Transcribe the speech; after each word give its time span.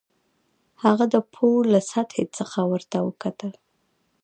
هغه 0.83 1.05
د 1.13 1.15
پوړ 1.33 1.61
له 1.73 1.79
سطحې 1.91 2.25
څخه 2.37 2.59
ورته 2.71 2.97
وکتل 3.07 3.53